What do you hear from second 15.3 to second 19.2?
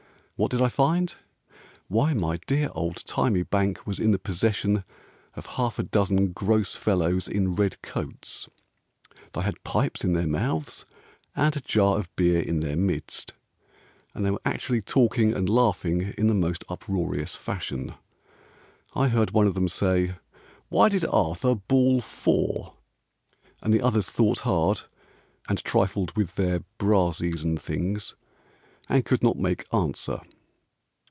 and laughing In the most uproarious fashion. I